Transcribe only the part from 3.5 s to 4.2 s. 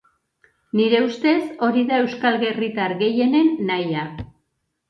nahia.